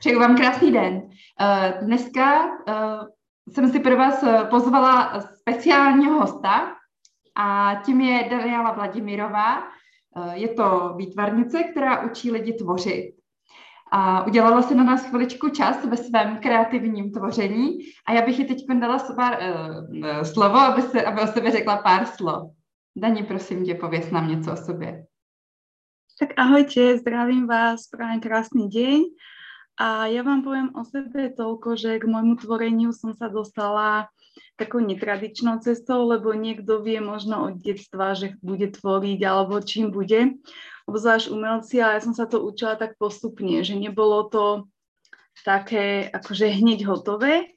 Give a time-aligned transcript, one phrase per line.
[0.00, 1.02] Přeju vám krásný den.
[1.40, 6.76] Eh, dneska eh, jsem si pro vás eh, pozvala speciálního hosta
[7.36, 9.62] a tím je Daniela Vladimirová.
[10.32, 13.12] Je to výtvarnice, která učí lidi tvořit.
[13.92, 18.44] A udělala si na nás chviličku čas ve svém kreativním tvoření a já bych ji
[18.44, 19.38] teď dala pár,
[20.22, 22.52] slovo, aby, se, aby o sebe řekla pár slov.
[22.96, 25.04] Dani, prosím tě, pověs nám něco o sobě.
[26.20, 29.02] Tak ahojte, zdravím vás, prajem krásny deň.
[29.80, 34.12] A ja vám poviem o sebe toľko, že k môjmu tvoreniu som sa dostala
[34.60, 40.36] takou netradičnou cestou, lebo niekto vie možno od detstva, že bude tvoriť alebo čím bude,
[40.84, 44.68] obzvlášť umelci, ale ja som sa to učila tak postupne, že nebolo to
[45.48, 47.56] také akože hneď hotové.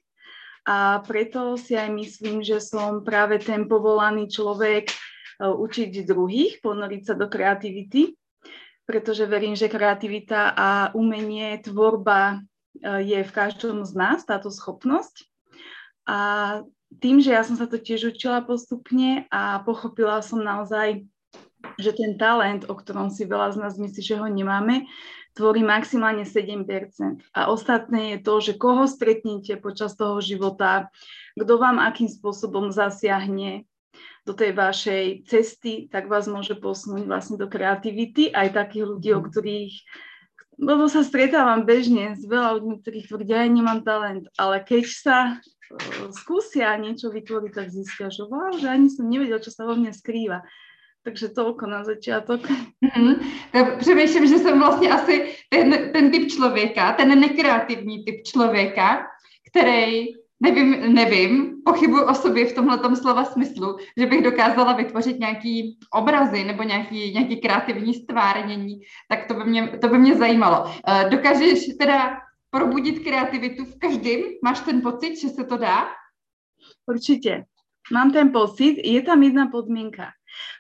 [0.64, 4.96] A preto si aj myslím, že som práve ten povolaný človek e,
[5.44, 8.16] učiť druhých, ponoriť sa do kreativity
[8.84, 12.44] pretože verím, že kreativita a umenie, tvorba
[12.84, 15.28] e, je v každom z nás, táto schopnosť.
[16.04, 16.20] A
[17.00, 21.08] tým, že ja som sa to tiež učila postupne a pochopila som naozaj,
[21.80, 24.84] že ten talent, o ktorom si veľa z nás myslí, že ho nemáme,
[25.34, 26.68] tvorí maximálne 7%.
[27.34, 30.94] A ostatné je to, že koho stretnete počas toho života,
[31.34, 33.66] kto vám akým spôsobom zasiahne,
[34.24, 39.22] do tej vašej cesty, tak vás môže posunúť vlastne do kreativity, aj takých ľudí, o
[39.22, 39.28] mhm.
[39.30, 39.76] ktorých
[40.60, 45.18] lebo sa stretávam bežne s veľa ľuďmi, ktorí tvrdia, ja nemám talent, ale keď sa
[45.42, 49.74] uh, skúsia niečo vytvoriť, tak zistia, že wow, že ani som nevedel, čo sa vo
[49.74, 50.46] mne skrýva.
[51.04, 52.48] Takže toľko na začiatok.
[52.48, 53.16] Mm-hmm.
[53.80, 59.04] Přemýšlím, že jsem vlastně asi ten, ten typ člověka, ten nekreativní typ člověka,
[59.52, 65.80] který nevím, nevím, pochybuji o sobě v tomhle slova smyslu, že bych dokázala vytvořit nějaký
[65.94, 70.66] obrazy nebo nějaký, nějaký kreativní stvárnění, tak to by mě, to by mě zajímalo.
[70.66, 72.18] Uh, dokážeš teda
[72.50, 74.22] probudit kreativitu v každém?
[74.44, 75.88] Máš ten pocit, že se to dá?
[76.86, 77.46] Určitě.
[77.92, 80.08] Mám ten pocit, je tam jedna podmienka.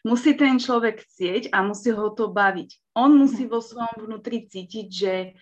[0.07, 2.94] Musí ten človek chcieť a musí ho to baviť.
[2.94, 5.33] On musí vo svojom vnútri cítiť, že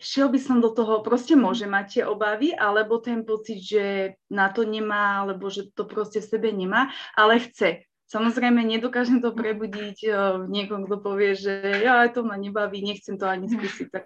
[0.00, 3.84] šiel by som do toho, proste môže mať tie obavy, alebo ten pocit, že
[4.30, 7.86] na to nemá, alebo že to proste v sebe nemá, ale chce.
[8.12, 13.24] Samozrejme, nedokážem to prebudiť uh, niekom, kto povie, že ja to ma nebaví, nechcem to
[13.24, 14.04] ani skúsiť, tak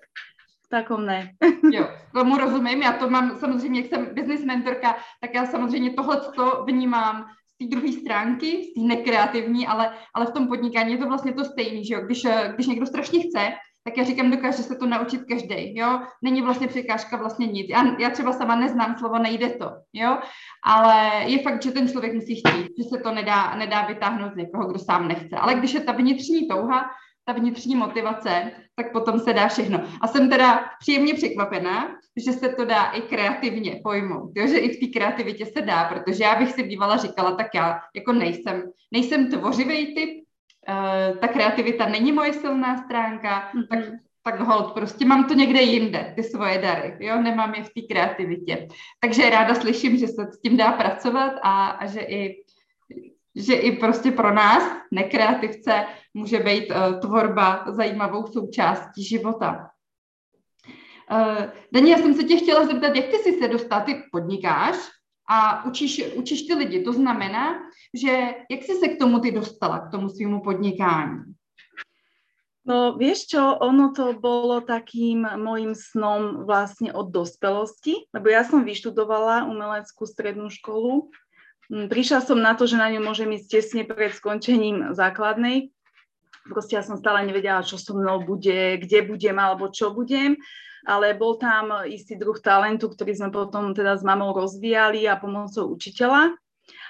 [0.62, 1.34] v takom ne.
[1.74, 6.20] jo, tomu rozumím, já to mám samozřejmě, jak jsem business mentorka, tak já samozřejmě tohle
[6.20, 10.98] to vnímám z té druhé stránky, z té nekreativní, ale, ale v tom podnikání je
[10.98, 13.52] to vlastně to stejné, že jo, když, eh, když někdo strašně chce,
[13.86, 17.66] tak já říkám, dokáže se to naučit každý, jo, není vlastně překážka vlastně nic.
[17.70, 20.18] Já, já třeba sama neznám slovo, nejde to, jo,
[20.64, 24.36] ale je fakt, že ten člověk musí chtít, že se to nedá, nedá vytáhnout z
[24.36, 25.36] někoho, kdo sám nechce.
[25.36, 26.90] Ale když je ta vnitřní touha,
[27.24, 29.80] ta vnitřní motivace, tak potom se dá všechno.
[30.00, 34.46] A jsem teda příjemně překvapená, že se to dá i kreativně pojmout, jo?
[34.46, 37.80] že i v té kreativitě se dá, protože já bych si bývala říkala, tak já
[37.94, 40.25] jako nejsem, nejsem tvořivý typ,
[40.68, 43.66] uh, ta kreativita není moje silná stránka, mm-hmm.
[43.70, 43.78] tak,
[44.22, 47.80] tak hold, prostě mám to někde jinde, ty svoje dary, jo, nemám je v té
[47.94, 48.68] kreativitě.
[49.00, 52.46] Takže ráda slyším, že se s tím dá pracovat a, a že i
[53.36, 59.70] že i prostě pro nás, nekreativce, může být uh, tvorba zajímavou součástí života.
[61.10, 64.76] Uh, Dani, já jsem se tě chtěla zeptat, jak ty jsi se dostal, ty podnikáš,
[65.28, 66.82] a učíš, učíš ty lidi.
[66.82, 67.54] To znamená,
[67.94, 68.10] že
[68.50, 71.18] jak jsi se k tomu ty dostala, k tomu svýmu podnikání?
[72.66, 78.66] No vieš čo, ono to bolo takým môjim snom vlastne od dospelosti, lebo ja som
[78.66, 81.06] vyštudovala umeleckú strednú školu.
[81.70, 85.70] Hm, prišla som na to, že na ňu môžem ísť tesne pred skončením základnej.
[86.50, 90.34] Proste ja som stále nevedela, čo so mnou bude, kde budem alebo čo budem
[90.84, 95.72] ale bol tam istý druh talentu, ktorý sme potom teda s mamou rozvíjali a pomocou
[95.72, 96.36] učiteľa.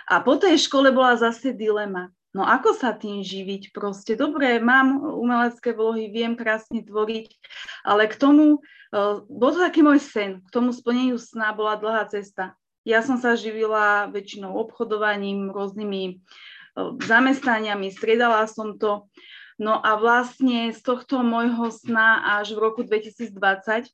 [0.07, 2.11] A po tej škole bola zase dilema.
[2.37, 3.73] No ako sa tým živiť?
[3.73, 7.33] Proste dobre, mám umelecké vlohy, viem krásne tvoriť,
[7.81, 12.05] ale k tomu, uh, bol to taký môj sen, k tomu splneniu sna bola dlhá
[12.13, 12.53] cesta.
[12.85, 19.09] Ja som sa živila väčšinou obchodovaním, rôznymi uh, zamestnaniami, striedala som to
[19.57, 23.89] No a vlastne z tohto môjho sna až v roku 2020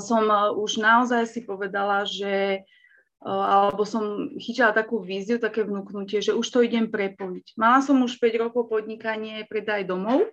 [0.00, 6.24] som e, už naozaj si povedala, že e, alebo som chytila takú víziu, také vnúknutie,
[6.24, 7.52] že už to idem prepojiť.
[7.60, 10.32] Mala som už 5 rokov podnikanie predaj domov,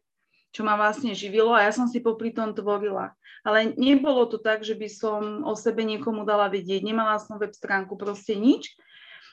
[0.55, 3.13] čo ma vlastne živilo a ja som si popri tom tvorila.
[3.43, 6.83] Ale nebolo to tak, že by som o sebe niekomu dala vedieť.
[6.83, 8.75] Nemala som web stránku, proste nič.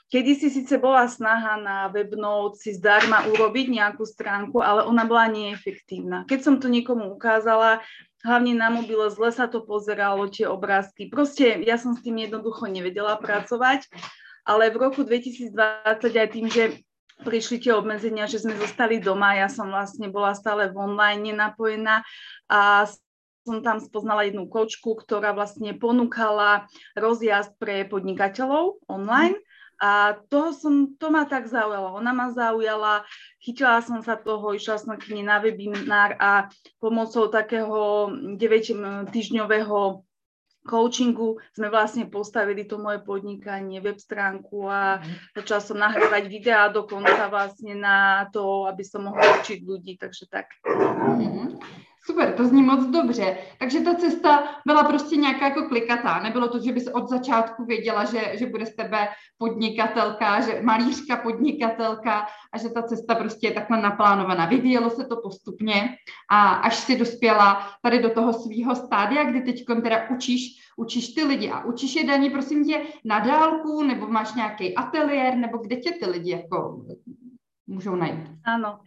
[0.07, 5.27] Kedy si síce bola snaha na webnote si zdarma urobiť nejakú stránku, ale ona bola
[5.27, 6.23] neefektívna.
[6.31, 7.83] Keď som to niekomu ukázala,
[8.23, 11.11] hlavne na mobile zle sa to pozeralo, tie obrázky.
[11.11, 13.91] Proste ja som s tým jednoducho nevedela pracovať,
[14.47, 15.51] ale v roku 2020
[15.99, 16.87] aj tým, že
[17.27, 22.07] prišli tie obmedzenia, že sme zostali doma, ja som vlastne bola stále v online napojená
[22.47, 22.87] a
[23.47, 26.67] som tam spoznala jednu kočku, ktorá vlastne ponúkala
[26.99, 29.39] rozjazd pre podnikateľov online.
[29.77, 32.01] A to, som, to ma tak zaujalo.
[32.01, 33.05] Ona ma zaujala,
[33.45, 36.49] chytila som sa toho, išla som k nej na webinár a
[36.81, 38.09] pomocou takého
[38.41, 40.07] 9-týždňového
[40.67, 45.39] coachingu sme vlastne postavili to moje podnikanie, web stránku a mhm.
[45.39, 50.51] začala som nahrávať videá dokonca vlastne na to, aby som mohla učiť ľudí, takže tak.
[50.67, 51.47] Mm-hmm.
[52.07, 53.37] Super, to zní moc dobře.
[53.59, 56.21] Takže ta cesta byla prostě nějaká jako klikatá.
[56.23, 59.09] Nebylo to, že bys od začátku věděla, že, že bude z tebe
[59.39, 64.47] podnikatelka, že malířka podnikatelka a že ta cesta prostě je takhle naplánovaná.
[64.47, 65.89] Vyvíjelo se to postupně
[66.31, 70.43] a až si dospěla tady do toho svého stádia, kdy teď teda učíš,
[70.77, 75.35] učíš ty lidi a učíš je daní, prosím tě, na dálku, nebo máš nějaký ateliér,
[75.35, 76.85] nebo kde tě ty lidi jako
[77.67, 78.31] můžou najít?
[78.45, 78.79] Ano,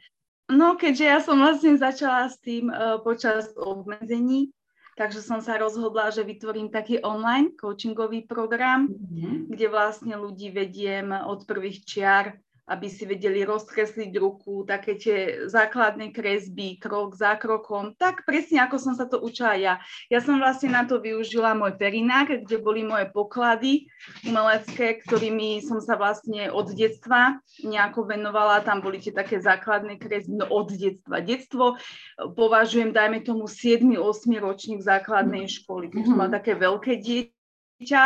[0.49, 4.49] No, keďže ja som vlastne začala s tým uh, počas obmedzení,
[4.97, 9.53] takže som sa rozhodla, že vytvorím taký online coachingový program, mm-hmm.
[9.53, 15.17] kde vlastne ľudí vediem od prvých čiar aby si vedeli rozkresliť ruku, také tie
[15.49, 19.81] základné kresby, krok za krokom, tak presne ako som sa to učila ja.
[20.13, 23.89] Ja som vlastne na to využila môj perinák, kde boli moje poklady
[24.21, 28.61] umelecké, ktorými som sa vlastne od detstva nejako venovala.
[28.61, 31.25] Tam boli tie také základné kresby, no od detstva.
[31.25, 31.81] Detstvo
[32.37, 33.97] považujem, dajme tomu, 7-8
[34.37, 36.29] ročník základnej školy, keď mm-hmm.
[36.29, 37.38] také veľké dieťa
[37.79, 38.01] dieťa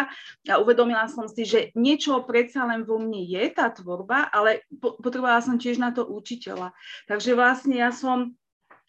[0.53, 4.93] a uvedomila som si, že niečo predsa len vo mne je, tá tvorba, ale po,
[5.01, 6.77] potrebovala som tiež na to učiteľa.
[7.09, 8.37] Takže vlastne ja som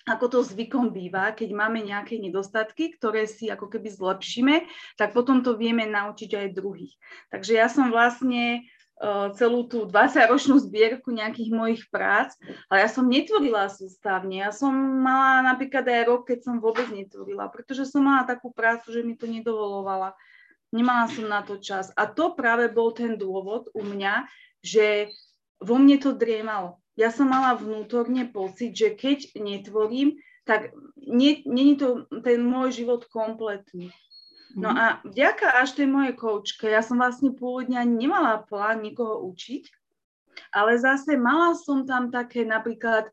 [0.05, 4.69] ako to zvykom býva, keď máme nejaké nedostatky, ktoré si ako keby zlepšíme,
[5.01, 6.93] tak potom to vieme naučiť aj druhých.
[7.33, 8.69] Takže ja som vlastne
[9.01, 12.37] uh, celú tú 20-ročnú zbierku nejakých mojich prác,
[12.69, 14.45] ale ja som netvorila sústavne.
[14.45, 18.93] Ja som mala napríklad aj rok, keď som vôbec netvorila, pretože som mala takú prácu,
[18.93, 20.13] že mi to nedovolovala
[20.75, 21.95] nemala som na to čas.
[21.95, 24.27] A to práve bol ten dôvod u mňa,
[24.59, 25.15] že
[25.63, 26.83] vo mne to driemalo.
[26.99, 33.95] Ja som mala vnútorne pocit, že keď netvorím, tak není to ten môj život kompletný.
[34.55, 34.79] No mhm.
[34.79, 39.67] a vďaka až tej mojej koučke, ja som vlastne pôvodne ani nemala plán nikoho učiť,
[40.55, 43.11] ale zase mala som tam také napríklad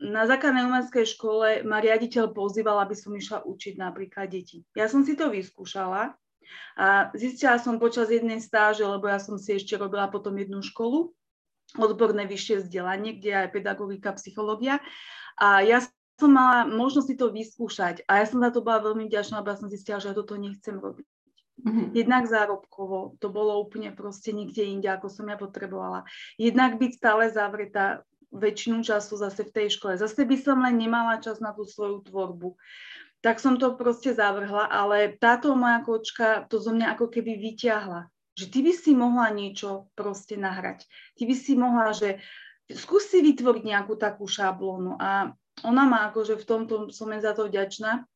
[0.00, 4.64] na základnej umeleckej škole ma riaditeľ pozýval, aby som išla učiť napríklad deti.
[4.72, 6.16] Ja som si to vyskúšala
[6.78, 11.12] a zistila som počas jednej stáže, lebo ja som si ešte robila potom jednu školu,
[11.78, 14.82] odborné vyššie vzdelanie, kde je aj pedagogika, psychológia.
[15.38, 15.84] A ja
[16.18, 19.54] som mala možnosť si to vyskúšať a ja som za to bola veľmi vďačná, lebo
[19.54, 21.08] ja som zistila, že ja toto nechcem robiť.
[21.60, 21.86] Mm-hmm.
[21.92, 26.08] Jednak zárobkovo, to bolo úplne proste nikde inde, ako som ja potrebovala.
[26.40, 29.98] Jednak byť stále zavretá väčšinu času zase v tej škole.
[29.98, 32.56] Zase by som len nemala čas na tú svoju tvorbu
[33.20, 38.08] tak som to proste zavrhla, ale táto moja kočka to zo mňa ako keby vyťahla.
[38.36, 40.88] Že ty by si mohla niečo proste nahrať.
[41.18, 42.24] Ty by si mohla, že
[42.72, 48.08] skúsi vytvoriť nejakú takú šablónu a ona ma akože v tomto som za to vďačná,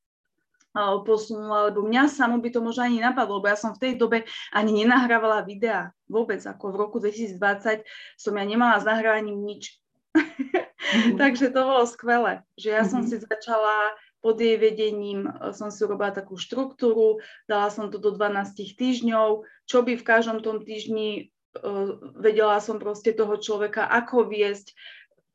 [1.06, 4.26] posunula, lebo mňa samo by to možno ani napadlo, lebo ja som v tej dobe
[4.50, 7.86] ani nenahrávala videá vôbec, ako v roku 2020
[8.18, 9.78] som ja nemala s nahrávaním nič.
[10.18, 11.14] Mm-hmm.
[11.22, 12.90] Takže to bolo skvelé, že ja mm-hmm.
[12.90, 13.08] som mhm.
[13.10, 18.16] si začala pod jej vedením e, som si urobila takú štruktúru, dala som to do
[18.16, 21.28] 12 týždňov, čo by v každom tom týždni
[21.60, 24.72] uh, vedela som proste toho človeka, ako viesť,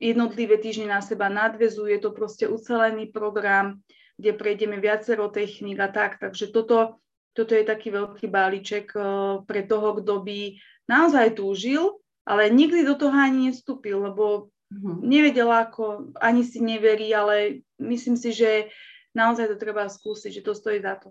[0.01, 3.81] jednotlivé týždne na seba nadvezuje, to proste ucelený program,
[4.17, 6.97] kde prejdeme viacero techník a tak, takže toto,
[7.37, 10.57] toto je taký veľký balíček uh, pre toho, kto by
[10.89, 15.01] naozaj túžil, ale nikdy do toho ani nestúpil, lebo Uh-huh.
[15.01, 18.69] Nevedela ako, ani si neverí, ale myslím si, že
[19.17, 21.09] naozaj to treba skúsiť, že to stojí za to.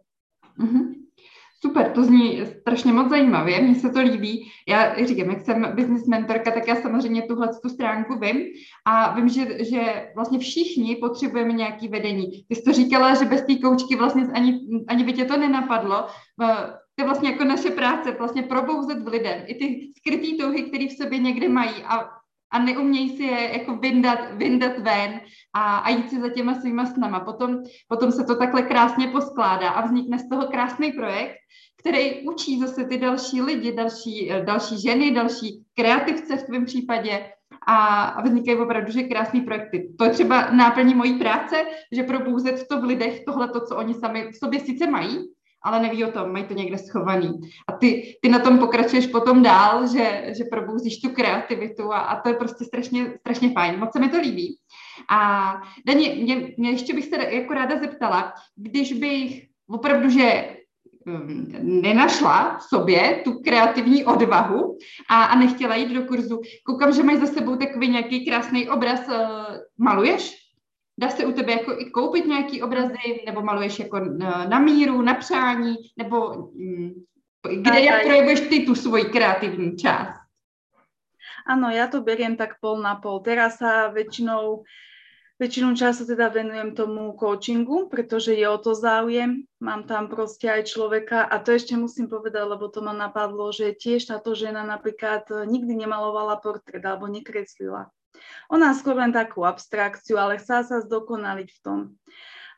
[0.62, 0.94] Uh-huh.
[1.58, 4.50] Super, to zní strašně moc zajímavě, mně se to líbí.
[4.68, 8.46] Já říkám, jak jsem business mentorka, tak já samozřejmě tuhle tu stránku vím
[8.86, 12.44] a vím, že, že vlastně všichni potřebujeme nějaký vedení.
[12.48, 16.06] Ty jsi to říkala, že bez té koučky vlastně ani, ani by tě to nenapadlo.
[16.38, 20.86] To je vlastně jako naše práce, vlastně probouzet v lidem i ty skrytý touhy, které
[20.86, 22.10] v sobě někde mají a
[22.50, 25.20] a neumějí si je jako vyndat, vyndat ven
[25.54, 27.20] a, a jít si za těma svýma snama.
[27.20, 31.34] Potom, potom se to takhle krásně poskládá a vznikne z toho krásný projekt,
[31.80, 37.30] který učí zase ty další lidi, další, další ženy, další kreativce v tvém případě
[37.66, 39.94] a, vznikají opravdu že krásné projekty.
[39.98, 43.94] To je třeba náplní mojí práce, že probouzet to v lidech, tohle to, co oni
[43.94, 45.18] sami v sobě sice mají,
[45.68, 47.28] ale neví o tom, mají to někde schovaný.
[47.68, 52.20] A ty, ty na tom pokračuješ potom dál, že, že probouzíš tu kreativitu a, a
[52.20, 53.78] to je prostě strašně, strašně fajn.
[53.78, 54.56] Moc se mi to líbí.
[55.10, 55.52] A
[55.86, 60.56] Dani, mě, mě ještě bych se jako ráda zeptala, když bych opravdu, že
[61.06, 64.76] um, nenašla v sobě tu kreativní odvahu
[65.10, 66.40] a, a nechtěla jít do kurzu.
[66.66, 69.08] Koukám, že máš za sebou takový nějaký krásný obraz.
[69.08, 69.14] Uh,
[69.78, 70.37] maluješ?
[70.98, 75.02] Dá se u tebe jako i koupit nějaký obrazy, nebo maluješ jako na, na míru,
[75.02, 77.04] na přání, nebo um,
[77.62, 80.18] kde jak projevuješ ty tu svoji kreativní část?
[81.48, 83.24] Áno, ja to beriem tak pol na pol.
[83.24, 84.68] Teraz sa väčšinou
[85.38, 89.46] Väčšinu času teda venujem tomu coachingu, pretože je o to záujem.
[89.62, 93.70] Mám tam proste aj človeka a to ešte musím povedať, lebo to ma napadlo, že
[93.70, 97.86] tiež táto žena napríklad nikdy nemalovala portrét alebo nekreslila.
[98.50, 101.80] Ona skôr len takú abstrakciu, ale chcela sa zdokonaliť v tom.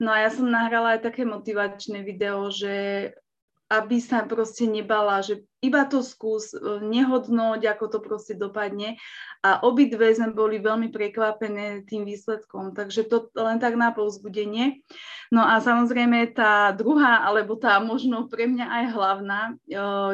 [0.01, 3.11] No a ja som nahrala aj také motivačné video, že
[3.71, 8.99] aby sa proste nebala, že iba to skús, e, nehodnoť, ako to proste dopadne.
[9.47, 14.83] A obidve sme boli veľmi prekvapené tým výsledkom, takže to len tak na povzbudenie.
[15.31, 19.53] No a samozrejme tá druhá, alebo tá možno pre mňa aj hlavná e,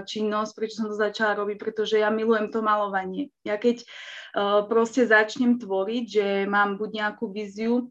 [0.05, 3.33] činnosť, prečo som to začala robiť, pretože ja milujem to malovanie.
[3.41, 3.87] Ja keď e,
[4.69, 7.89] proste začnem tvoriť, že mám buď nejakú víziu,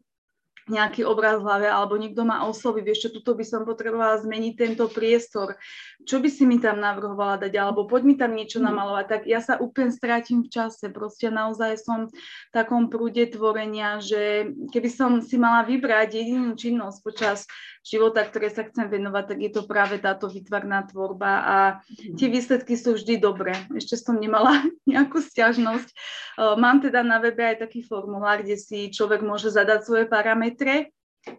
[0.66, 4.54] nejaký obraz v hlave, alebo niekto ma osloví, vieš čo, tuto by som potrebovala zmeniť
[4.58, 5.54] tento priestor,
[6.02, 8.66] čo by si mi tam navrhovala dať, alebo poď mi tam niečo mhm.
[8.66, 12.14] namalovať, tak ja sa úplne strátim v čase, proste naozaj som v
[12.50, 17.38] takom prúde tvorenia, že keby som si mala vybrať jedinú činnosť počas
[17.86, 21.56] života, ktoré sa chcem venovať, tak je to práve táto vytvarná tvorba a
[21.86, 22.18] mhm.
[22.18, 23.54] tie výsledky sú vždy dobré.
[23.70, 25.94] Ešte som nemala nejakú stiažnosť.
[26.36, 30.55] Mám teda na webe aj taký formulár, kde si človek môže zadať svoje parametre,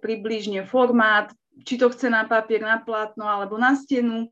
[0.04, 1.32] približne formát,
[1.66, 4.30] či to chce na papier, na plátno alebo na stenu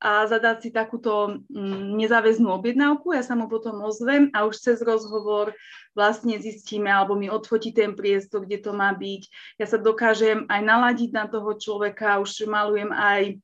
[0.00, 3.12] a zadať si takúto mm, nezáväznú objednávku.
[3.12, 5.52] Ja sa mu potom ozvem a už cez rozhovor
[5.92, 9.22] vlastne zistíme, alebo mi odfotí ten priestor, kde to má byť.
[9.60, 13.36] Ja sa dokážem aj naladiť na toho človeka, už malujem aj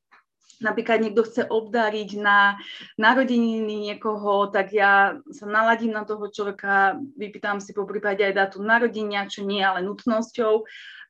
[0.60, 2.56] napríklad niekto chce obdariť na
[2.96, 8.64] narodeniny niekoho, tak ja sa naladím na toho človeka, vypýtam si po prípade aj dátum
[8.64, 10.64] narodenia, čo nie je ale nutnosťou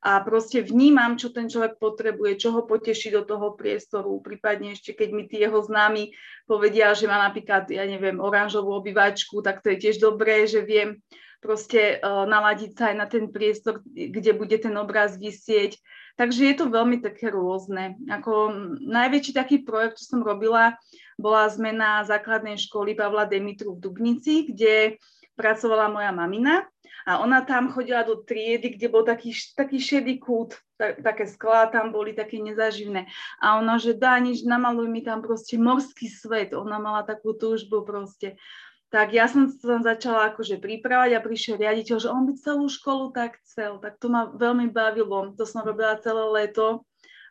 [0.06, 4.22] a proste vnímam, čo ten človek potrebuje, čo ho poteší do toho priestoru.
[4.22, 6.14] Prípadne ešte, keď mi tí jeho známi
[6.46, 11.00] povedia, že má napríklad, ja neviem, oranžovú obývačku, tak to je tiež dobré, že viem
[11.40, 15.78] proste uh, naladiť sa aj na ten priestor, kde bude ten obraz vysieť.
[16.16, 18.00] Takže je to veľmi také rôzne.
[18.08, 20.80] Ako najväčší taký projekt, čo som robila,
[21.20, 24.96] bola zmena základnej školy Pavla Demitru v Dubnici, kde
[25.36, 26.64] pracovala moja mamina
[27.06, 31.70] a ona tam chodila do triedy, kde bol taký, taký šedý kút, tak, také sklá
[31.70, 33.06] tam boli, také nezaživné.
[33.38, 36.50] A ona, že dá nič, namaluj mi tam proste morský svet.
[36.56, 38.34] Ona mala takú túžbu proste.
[38.96, 43.12] Tak ja som sa začala akože pripravať a prišiel riaditeľ, že on by celú školu
[43.12, 43.76] tak chcel.
[43.76, 45.36] Tak to ma veľmi bavilo.
[45.36, 46.80] To som robila celé leto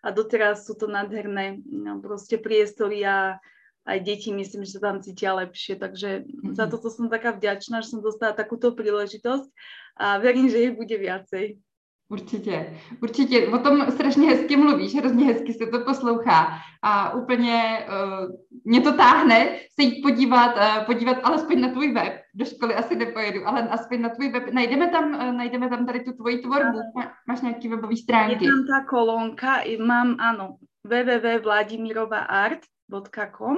[0.05, 3.41] a doteraz sú to nádherné no, proste priestory a
[3.89, 6.53] aj deti myslím, že sa tam cítia lepšie, takže mm-hmm.
[6.53, 9.49] za toto som taká vďačná, že som dostala takúto príležitosť
[9.97, 11.57] a verím, že ich bude viacej.
[12.09, 13.47] Určitě, určitě.
[13.47, 16.47] O tom strašně hezky mluvíš, hrozně hezky se to poslouchá
[16.83, 18.29] a úplně uh,
[18.63, 22.13] mě to táhne se jít podívat, uh, podívat alespoň na tvůj web.
[22.33, 24.53] Do školy asi nepojedu, ale aspoň na tvůj web.
[24.53, 26.79] Najdeme tam, uh, najdeme tam tady tu tvoji tvorbu.
[27.27, 28.45] Máš nějaký webový stránky?
[28.45, 33.57] Je tam ta kolónka, mám, ano, www.vladimirovaart.com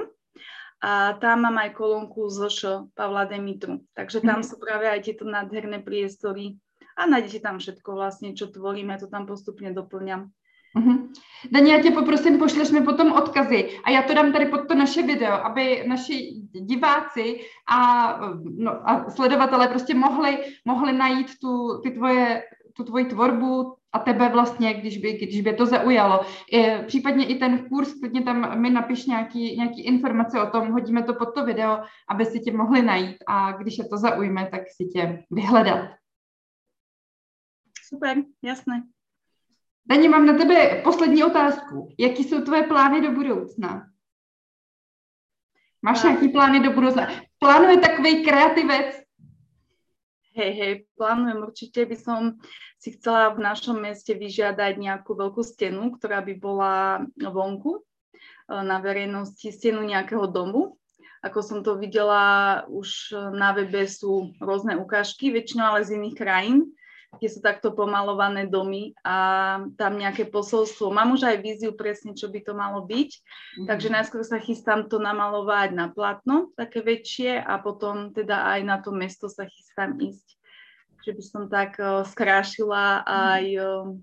[0.82, 3.80] a tam mám aj kolónku z Pavla Demitru.
[3.94, 4.46] Takže tam mm-hmm.
[4.46, 6.54] sú práve aj tieto nádherné priestory
[6.98, 10.34] a nájdete tam všetko vlastne, čo tvorím, to tam postupne doplňam.
[10.76, 11.08] Uh-huh.
[11.50, 14.74] Dani, já tě poprosím, pošleš mi potom odkazy a já to dám tady pod to
[14.74, 17.40] naše video, aby naši diváci
[17.72, 18.20] a,
[18.58, 22.42] no, a sledovatelé prostě mohli, mohli najít tu, ty tvoje,
[22.76, 26.20] tu tvoji tvorbu, a tebe vlastně, když by, když by to zaujalo.
[26.52, 31.02] I, případně i ten kurz, klidně tam mi napiš nějaký, nějaký informace o tom, hodíme
[31.02, 31.78] to pod to video,
[32.08, 35.88] aby si tě mohli najít a když je to zaujme, tak si tě vyhledat.
[37.88, 38.82] Super, jasné.
[39.86, 41.88] Dani, mám na tebe poslední otázku.
[41.98, 43.86] Jaký jsou tvoje plány do budoucna?
[45.82, 47.08] Máš nějaký plány do budoucna?
[47.38, 49.08] Plánuje takový kreativec,
[50.38, 52.38] Hej, hej, plánujem určite, by som
[52.78, 57.82] si chcela v našom meste vyžiadať nejakú veľkú stenu, ktorá by bola vonku e,
[58.46, 60.78] na verejnosti, stenu nejakého domu,
[61.26, 66.70] ako som to videla, už na webe sú rôzne ukážky, väčšinou ale z iných krajín,
[67.16, 70.92] kde sú takto pomalované domy a tam nejaké posolstvo.
[70.92, 73.66] Mám už aj víziu presne, čo by to malo byť, mm-hmm.
[73.66, 78.76] takže najskôr sa chystám to namalovať na platno, také väčšie a potom teda aj na
[78.78, 80.38] to mesto sa chystám ísť
[80.98, 83.96] že by som tak uh, skrášila aj uh,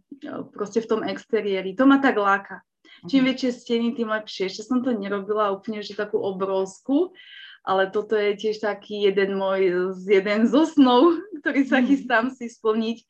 [0.56, 1.78] proste v tom exteriéri.
[1.78, 2.66] To ma tak láka.
[3.06, 3.30] Čím mhm.
[3.30, 4.50] väčšie steny, tým lepšie.
[4.50, 7.14] Ešte som to nerobila úplne, že takú obrovskú,
[7.66, 11.86] ale toto je tiež taký jeden môj, jeden zo snov, ktorý sa mhm.
[11.90, 13.02] chystám si splniť.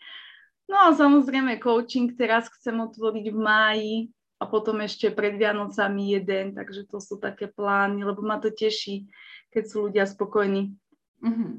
[0.66, 3.96] No a samozrejme coaching teraz chcem otvoriť v máji
[4.42, 9.06] a potom ešte pred Vianocami jeden, takže to sú také plány, lebo ma to teší,
[9.54, 10.74] keď sú ľudia spokojní.
[11.22, 11.54] Mm-hmm.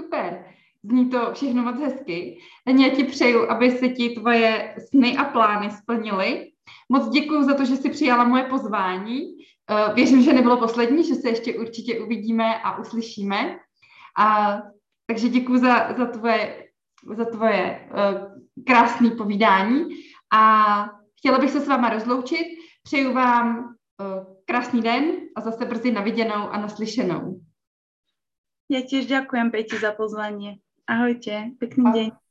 [0.00, 0.30] Super.
[0.82, 2.38] Zní to všechno moc hezky.
[2.66, 6.52] Já ti přeju, aby se ti tvoje sny a plány splnily.
[6.88, 9.20] Moc děkuji za to, že jsi přijala moje pozvání.
[9.70, 13.58] Eh, věřím, že nebylo poslední, že se ještě určitě uvidíme a uslyšíme.
[14.18, 14.58] A,
[15.06, 16.64] takže děkuji za, za tvoje,
[17.16, 19.84] za tvoje uh, krásné povídání
[20.32, 20.42] a
[21.18, 22.46] chtěla bych se s váma rozloučit.
[22.82, 25.04] Přeju vám uh, krásný den
[25.36, 27.40] a zase brzy naviděnou a naslyšenou.
[28.68, 30.60] Ja tiež ďakujem Peti za pozvanie.
[30.84, 32.27] Ahojte, pekný deň.